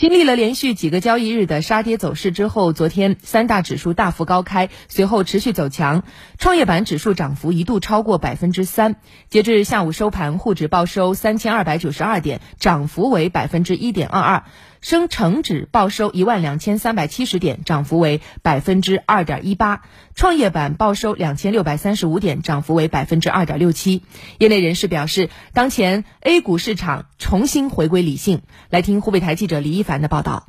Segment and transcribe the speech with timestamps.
[0.00, 6.04] 经历了连续几个交易日的杀跌走势之后，昨天三大指数大幅高开，随后持续走强。
[6.38, 8.96] 创业板指数涨幅一度超过百分之三。
[9.28, 14.44] 截至下午收盘，沪指报收三千二百九十二点，涨幅为百分之一点二二。
[14.80, 19.82] 深成指报收一万两千三百七十点，涨幅为百分之二点一八；
[20.14, 24.02] 创业板报收两千六百三十五点，涨幅为百分之二点六七。
[24.38, 28.42] 业内人士表示，当前 A 股市场重新回归理性。
[28.70, 30.48] 来听湖北台记者李一凡的报道。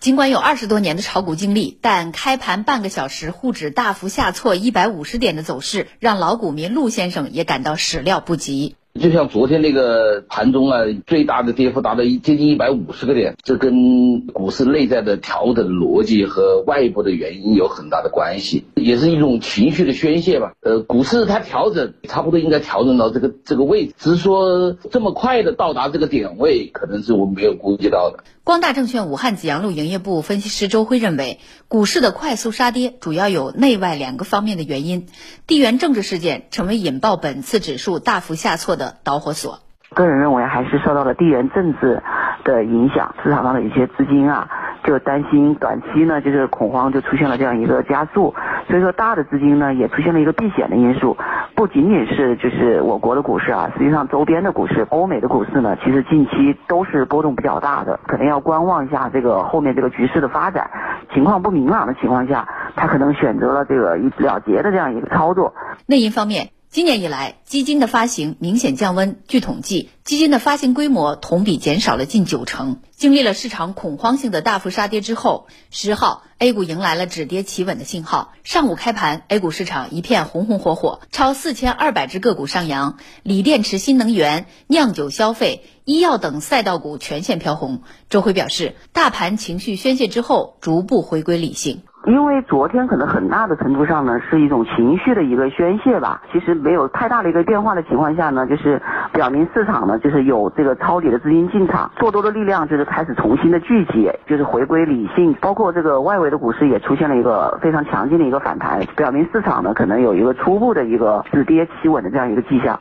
[0.00, 8.74] 尽管有二十多年的炒股经历，但开盘半个小时沪指大幅下挫一百五十点的走势，让老股民陆先生也感到始料不及。
[9.00, 20.52] 就像昨天那个盘中啊，最大的跌幅达到一接近一百五十个点，这跟股市内在的调整逻辑和外部的原因有很大的关系，也是一种情绪的宣泄吧。
[20.60, 28.22] 呃，股市它调整差不多应该调整到这个这个位置，只是说这么快的到达这个点位，可能是我们没有估计到的。
[28.44, 35.06] 光大证券武汉紫阳路营业部分析师周辉认为，股市的快速杀跌主要有内外两个方面的原因，
[35.46, 39.58] 地缘政治事件成为引爆本次指数大幅下挫的导火索。
[39.94, 42.02] 个人认为还是受到了地缘政治
[42.44, 44.48] 的影响，市场上的一些资金啊，
[44.84, 48.34] 就担心短期呢就是恐慌就出现了这样一个加速，
[48.68, 51.18] 所以说大的资金呢也出现了一个避险的因素。
[51.54, 60.70] 不仅仅是就是我国的股市啊，实际上周边的股市、欧美的股市呢，其实近期都是波动比较大的，可能要观望一下这个后面这个局势的发展。
[61.12, 65.52] 情况不明朗的情况下，他可能选择了这个一了结的这样一个操作。
[65.86, 66.48] 内因方面。
[66.72, 69.20] 今年以来，基金的发行明显降温。
[69.28, 72.80] 据统计，基金的发行规模同比减少了近九成。
[72.96, 78.32] 经历了市场恐慌性的大幅杀跌之后，十号 A 股迎来了止跌企稳的信号。
[78.42, 87.82] 上午开盘，A 股市场一片红红火火，超四千二百只个股上扬，锂电池、新能源、酿酒、消费、医药等赛道股全线飘红。
[88.08, 91.82] 周辉表示，大盘情绪宣泄之后，逐步回归理性。
[92.12, 98.78] 因为昨天可能很大的程度上呢是一种情绪的一个宣泄吧，其实没有太大的一个变化的情况下呢，就是
[99.14, 112.78] 表明市场呢就是有这个抄底的资金进场，做多的力量就是开始重新的聚集，就是回归理性，包括这个外围的股市也出现了一个非常强劲的一个反弹，表明市场呢可能有一个初步的一个止跌企稳的这样一个迹象。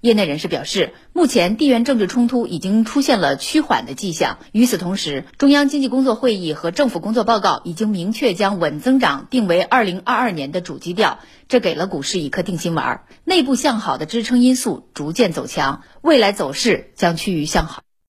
[0.00, 4.38] 业内人士表示，目前地缘政治冲突已经出现了趋缓的迹象。
[4.52, 11.18] 与此同时，中央经济工作会议和政府工作报告已经明确将稳增长定为二零二二年的主基调，
[11.48, 13.02] 这给了股市一颗定心丸。
[13.24, 17.82] 内部向好的支撑因素逐渐走强，未来走势将趋于向好。